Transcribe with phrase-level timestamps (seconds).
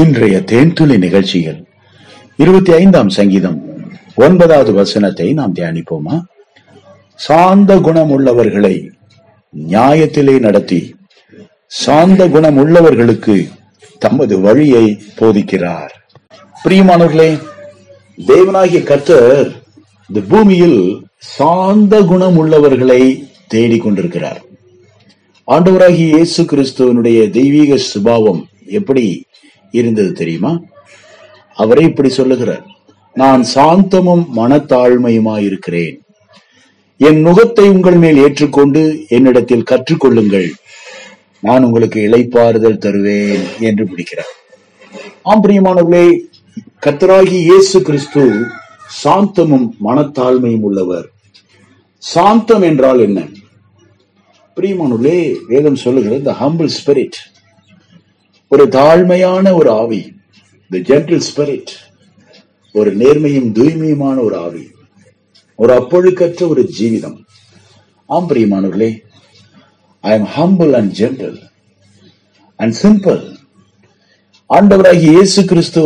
[0.00, 1.60] இன்றைய தேன்துளி நிகழ்ச்சியில்
[2.36, 3.58] இருபத்தி ஐந்தாம் சங்கீதம்
[4.14, 6.16] ஒன்பதாவது வசனத்தை நாம் தியானிப்போமா?
[7.14, 8.90] சாந்த குணம் உள்ளவர்களை
[9.68, 10.94] நியாயத்திலே நடத்தி
[11.66, 13.36] சாந்த குணம் உள்ளவர்களுக்கு
[13.98, 15.92] தமது வழியை போதிக்கிறார்.
[16.64, 17.30] பிரியமானவர்களே
[18.26, 19.48] தேவனாகிய கர்த்தர்
[20.08, 20.80] இந்த பூமியில்
[21.18, 24.42] சாந்த குணம் உள்ளவர்களை தேடிக் கொண்டிருக்கிறார்.
[25.48, 29.26] ஆண்டவராகிய இயேசு கிறிஸ்துவனுடைய தெய்வீக சுபாவம் எப்படி
[29.80, 30.52] இருந்தது தெரியுமா?
[31.62, 32.64] அவரே இப்படி சொல்லுகிறார்.
[33.16, 35.96] நான் சாந்தமும் மனத்தாழ்மையுமா இருக்கிறேன்
[37.00, 38.82] என் நுகத்தை உங்கள் மேல் ஏற்றுக்கொண்டு
[39.16, 40.48] என்னிடத்தில் கற்றுக்கொள்ளுங்கள்.
[41.46, 44.32] நான் உங்களுக்கு இளைப்பாறுதல் தருவேன் என்று பிடிக்கிறார்
[45.30, 46.06] ஆம் பிரியமானவர்களே
[46.84, 48.22] கர்த்தராகி இயேசு கிறிஸ்து
[49.02, 51.06] சாந்தமும் மனத்தாழ்மையும் உள்ளவர்.
[52.02, 53.20] சாந்தம் என்றால் என்ன?
[54.56, 55.18] பிரியமானவர்களே
[55.50, 57.18] வேதம் சொல்லுகிறது த ஹம்பிள் ஸ்பிரிட்
[58.48, 60.12] ஒரு தாழ்மையான ஒரு ஆவி
[60.70, 61.70] த ஜென்டில் ஸ்பிரிட்
[62.72, 64.70] ஒரு நேர்மையும் தூய்மையுமான ஒரு ஆவி
[65.54, 67.24] ஒரு அப்பொழுக்கற்ற ஒரு ஜீவிதம்.
[68.06, 69.02] ஆம் பிரியமானவர்களே
[70.00, 71.38] I am humble and gentle
[72.56, 73.36] and simple
[74.50, 75.82] ஆண்டவராகிய இயேசு கிறிஸ்து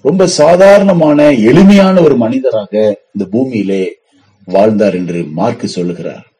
[0.00, 3.98] ரொம்ப சாதாரணமான எளிமையான ஒரு மனிதராக இந்த பூமியிலே
[4.44, 6.32] வாழ்ந்தார் என்று மார்க்கு சொல்லுகிறார்.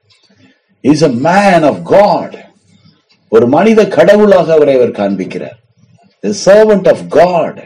[0.80, 2.51] Is a man of God
[3.32, 5.58] ஒரு மனித கடவுளாக அவரை அவர் காண்பிக்கிறார்.
[6.44, 7.60] சர்வன்ட் ஆஃப் காட்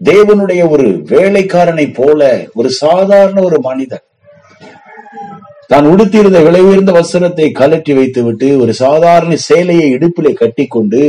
[0.00, 2.20] தேவனுடைய ஒரு வேலைக்காரனை போல
[2.54, 4.04] ஒரு சாதாரண ஒரு மனிதன்.
[5.66, 11.02] தான் உடுத்தியிருந்த விலை உயர்ந்த வஸ்திரத்தை கலற்றி வைத்துவிட்டு ஒரு சாதாரண சேலையை இடுப்பிலே கட்டிக்கொண்டு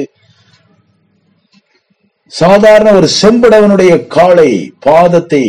[2.31, 5.43] சாதாரண ஒரு செம்படவனுடைய காலை பாதத்தை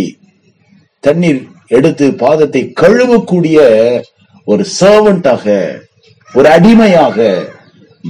[1.04, 3.58] தண்ணீர் எடுத்து பாதத்தை கழுவக்கூடிய
[4.46, 5.54] ஒரு சர்வன்டாக
[6.30, 7.18] ஒரு அடிமையாக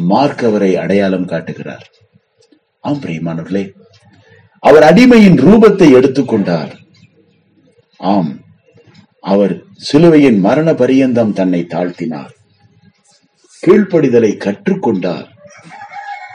[0.00, 1.86] மார்க் அவரை அடையாளம் காட்டுகிறார்.
[2.80, 3.72] ஆம் பிரியமானவர்களே
[4.58, 6.72] அவர் அடிமையின் ரூபத்தை எடுத்துக்கொண்டார்
[7.97, 8.41] ஆம்
[9.20, 12.32] அவர் சிலுவையின் மரண பரியந்தம் தன்னை தாழ்த்தினார்.
[13.66, 15.26] கீழ்ப்படிதலை கற்றுக்கொண்டார்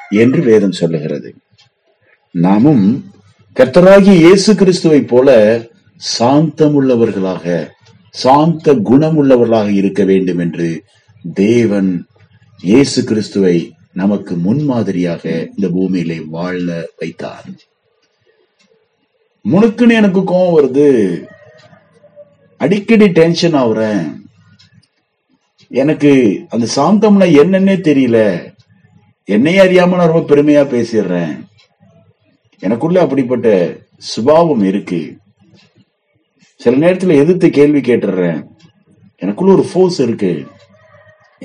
[0.09, 1.35] என்று வேதம் சொல்லுகிறது.
[2.31, 3.13] நாமும்
[3.55, 5.29] கர்த்தராகிய இயேசு கிறிஸ்துவை போல
[6.19, 7.69] சாந்தமுள்ளவர்களாக
[8.09, 10.83] சாந்த குணமுள்ளவர்களாக இருக்க வேண்டும் என்று
[11.33, 12.05] தேவன்
[12.61, 17.45] இயேசு கிறிஸ்துவை நமக்கு முன்மாதிரியாக இந்த பூமியிலே வாழ வைத்தார்.
[19.49, 21.21] முனுக்குன்னு எனக்கு கோவம் வருது.
[22.57, 24.21] அடிக்கடி டென்ஷன் ஆகுறேன்
[25.67, 28.49] எனக்கு அந்த சாந்தம்னா என்னன்னே தெரியல.
[29.25, 31.45] என்னையே அறியாம நான் ரொம்ப பெருமையா பேசிடுறேன்.
[32.59, 35.17] எனக்குள்ள அப்படிப்பட்ட சுபாவம் இருக்கு.
[36.55, 38.43] சில நேரத்துல எதிர்த்து கேள்வி கேட்டுடுறேன்.
[39.15, 40.47] எனக்குள்ள ஒரு ஃபோர்ஸ் இருக்கு.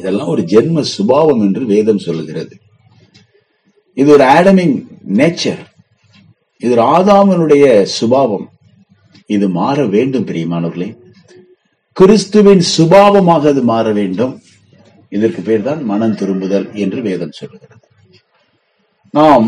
[0.01, 2.55] இதெல்லாம் ஒரு ஜென்ம சுபாவம் என்று வேதம் சொல்லுகிறது.
[4.01, 4.77] இது ஒரு ஆடமிங்
[5.19, 5.62] நேச்சர்.
[6.59, 8.47] இது ஒரு ஆதாமனுடைய சுபாவம்.
[9.27, 10.91] இது மாற வேண்டும் பிரியமானவர்களே.
[11.93, 14.34] கிறிஸ்துவின் சுபாவமாக அது மாற வேண்டும்.
[15.17, 17.84] இதற்கு பேர் தான் மனம் திரும்புதல் என்று வேதம் சொல்லுகிறது.
[19.11, 19.47] நாம்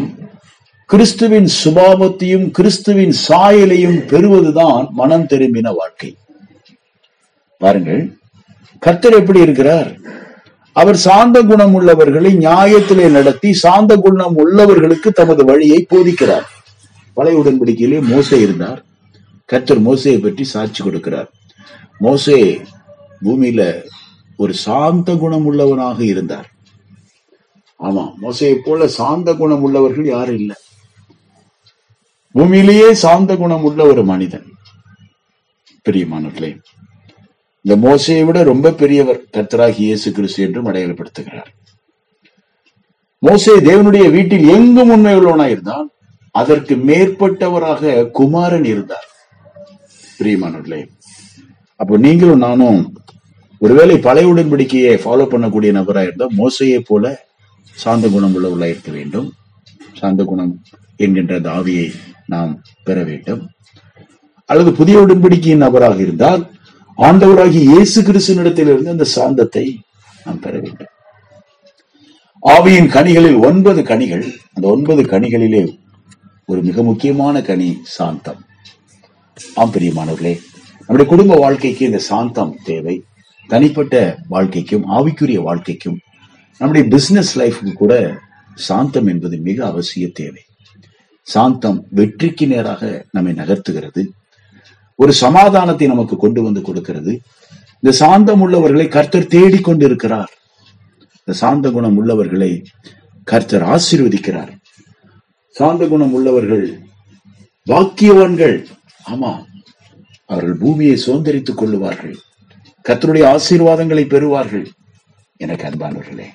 [0.90, 6.10] கிறிஸ்துவின் சுபாவத்தையும் கிறிஸ்துவின் சாயலையும் பெறுவதுதான் மனம் திரும்பின வாழ்க்கை.
[7.58, 8.02] பாருங்கள்
[8.78, 9.90] கர்த்தர் எப்படி இருக்கிறார்?
[10.72, 16.46] அவர் சாந்த குணம் உள்ளவர்களை நியாயத்திலே நடத்தி சாந்த குணம் உள்ளவர்களுக்கு தமது வழியை போதிக்கிறார்.
[17.14, 18.84] பழைய உடன்படிக்கையிலே மோசே இருந்தார்.
[19.44, 21.26] கர்த்தர் மோசையை பற்றி சாட்சி கொடுக்கிறார்.
[21.98, 22.62] மோசே
[23.24, 23.82] பூமியில
[24.36, 26.50] ஒரு சாந்த குணம் உள்ளவனாக இருந்தார்.
[27.80, 30.56] ஆமா மோசையை போல சாந்த குணம் உள்ளவர்கள் யாரும் இல்லை.
[32.34, 34.46] பூமியிலேயே சாந்த குணம் உள்ள ஒரு மனிதன்.
[35.84, 36.58] பிரியமானவர்களே
[37.68, 41.50] இந்த மோசையை விட ரொம்ப பெரியவர் கர்த்தராகி இயேசு கிறிஸ்து என்றும் அடையாளப்படுத்துகிறார்.
[43.18, 45.90] மோசே தேவனுடைய வீட்டில் எங்கும் உண்மை உள்ளவனாய் இருந்தான்.
[46.30, 49.06] அதற்கு மேற்பட்டவராக குமாரன் இருந்தார்.
[50.18, 50.80] பிரியமானவர்களே
[51.76, 52.80] அப்போ நீங்களும் நானும்
[53.58, 57.14] ஒருவேளை பழைய உடன்படிக்கையை ஃபாலோ பண்ணக்கூடிய நபரா இருந்தால் மோசையை போல
[57.84, 59.28] சாந்த குணம் உள்ளவர்களாக இருக்க வேண்டும்.
[60.00, 60.62] சாந்த குணம்
[60.96, 61.88] என்கின்ற தாவியை
[62.34, 63.42] நாம் பெற வேண்டும்.
[64.44, 66.56] அல்லது புதிய உடன்படிக்கையின் நபராக இருந்தால்
[66.98, 69.76] ஆண்டவராகி இயேசு கிறிஸ்துவனிடத்திலிருந்து அந்த சாந்தத்தை
[70.24, 70.86] நாம் பெற வேண்டும்.
[72.42, 75.78] ஆவியின் கனிகளில் ஒன்பது கனிகள் அந்த ஒன்பது கனிகளிலே
[76.46, 78.44] ஒரு மிக முக்கியமான கனி சாந்தம்.
[79.54, 80.34] ஆம் பிரியமானவர்களே
[80.78, 83.02] நம்முடைய குடும்ப வாழ்க்கைக்கு இந்த சாந்தம் தேவை.
[83.46, 85.98] தனிப்பட்ட வாழ்க்கைக்கும் ஆவிக்குரிய வாழ்க்கைக்கும்
[86.58, 88.18] நம்முடைய பிசினஸ் லைஃபுக்கு கூட
[88.54, 90.42] சாந்தம் என்பது மிக அவசிய தேவை.
[91.22, 94.08] சாந்தம் வெற்றிக்கு நேராக நம்மை நகர்த்துகிறது.
[95.00, 97.12] ஒரு சமாதானத்தை நமக்கு கொண்டு வந்து கொடுக்கிறது.
[97.80, 100.32] இந்த சாந்தம் உள்ளவர்களை கர்த்தர் தேடிக் கொண்டிருக்கிறார்.
[101.18, 102.50] இந்த சாந்த குணம் உள்ளவர்களை
[103.24, 104.52] கர்த்தர் ஆசீர்வதிக்கிறார்.
[105.56, 106.66] சாந்த குணம் உள்ளவர்கள்
[107.66, 108.56] வாக்கியவான்கள்
[109.10, 109.32] ஆமா
[110.26, 112.16] அவர்கள் பூமியை சுதந்திரித்துக் கொள்ளுவார்கள்.
[112.88, 114.66] கர்த்தருடைய ஆசீர்வாதங்களை பெறுவார்கள்.
[115.36, 116.28] எனக்கு அன்பானவர்களே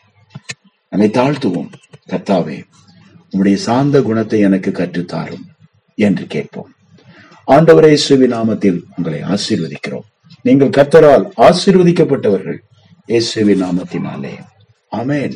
[0.89, 1.71] நம்மை தாழ்த்துவோம்.
[2.11, 2.57] கர்த்தாவே
[3.23, 5.45] உங்களுடைய சாந்த குணத்தை எனக்கு கற்றுத்தாரும்
[5.95, 6.71] என்று கேட்போம்.
[7.47, 10.05] ஆண்டவரே இயேசுவின் நாமத்தில் உங்களை ஆசீர்வதிக்கிறோம்.
[10.41, 12.59] நீங்கள் கர்த்தரால் ஆசீர்வதிக்கப்பட்டவர்கள்
[13.05, 14.33] இயேசுவின் நாமத்தினாலே.
[14.91, 15.35] அமேன்